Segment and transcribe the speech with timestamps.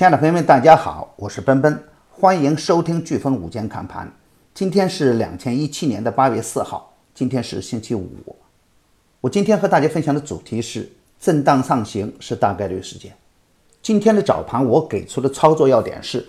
[0.00, 4.10] 亲爱的朋友们，大家好，我是奔奔，欢迎收听飓风午间看盘。
[4.54, 8.08] 今天是两千一七年的八月四号，今天是星期五。
[9.20, 10.90] 我今天和大家分享的主题是
[11.20, 13.14] 震荡上行是大概率事件。
[13.82, 16.26] 今天的早盘我给出的操作要点是，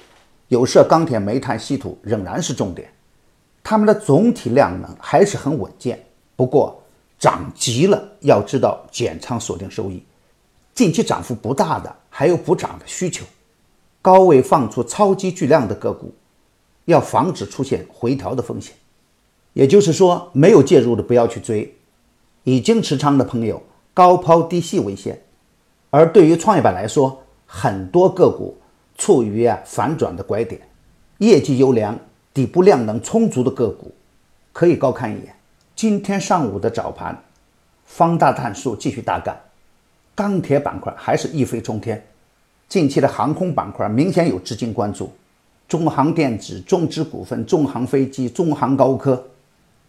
[0.50, 2.92] 有色、钢铁、煤炭、稀土仍然是重点，
[3.64, 5.98] 它们的总体量能还是很稳健。
[6.36, 6.84] 不过
[7.18, 10.04] 涨急了，要知道减仓锁定收益。
[10.76, 13.24] 近期涨幅不大的，还有补涨的需求。
[14.02, 16.14] 高位放出超级巨量的个股，
[16.86, 18.76] 要防止出现回调的风险。
[19.54, 21.76] 也就是说，没有介入的不要去追，
[22.44, 23.62] 已经持仓的朋友
[23.94, 25.22] 高抛低吸为先。
[25.90, 28.58] 而对于创业板来说，很多个股
[28.98, 30.62] 处于啊反转的拐点，
[31.18, 32.00] 业绩优良、
[32.34, 33.94] 底部量能充足的个股
[34.54, 35.36] 可以高看一眼。
[35.76, 37.24] 今天上午的早盘，
[37.86, 39.40] 方大碳素继续大干，
[40.16, 42.08] 钢铁板块还是一飞冲天。
[42.72, 45.12] 近期的航空板块明显有资金关注，
[45.68, 49.22] 中航电子、中资股份、中航飞机、中航高科、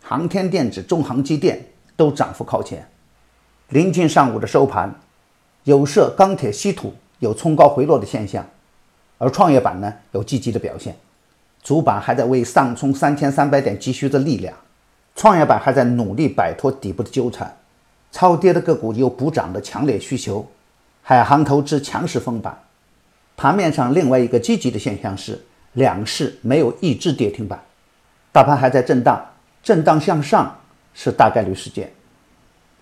[0.02, 2.84] 航天电子、中航机电都涨幅靠前。
[3.68, 4.92] 临近上午的收盘，
[5.62, 8.44] 有色、钢铁、稀土有冲高回落的现象，
[9.18, 10.96] 而创业板呢有积极的表现。
[11.62, 14.52] 主板还在为上冲三千三百点急需着力量，
[15.14, 17.56] 创业板还在努力摆脱底部的纠缠，
[18.10, 20.44] 超跌的个股有补涨的强烈需求，
[21.00, 22.58] 海航投资强势封板。
[23.42, 25.36] 盘面上另外一个积极的现象是，
[25.72, 27.60] 两市没有一只跌停板，
[28.30, 29.20] 大盘还在震荡，
[29.64, 30.60] 震荡向上
[30.94, 31.92] 是大概率事件。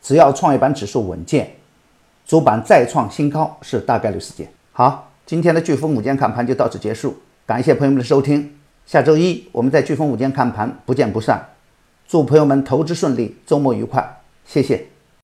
[0.02, 1.56] 只要创业板指数稳健，
[2.26, 4.52] 主板再创新高是大概率事件。
[4.72, 8.58] 好，今天的飓风午间看盘就到此结束，感谢朋友们的收听。
[8.84, 11.42] 下周一我们在飓风午间看盘不见不散。
[12.06, 14.88] 祝朋友们投资顺利，周末愉快，谢谢。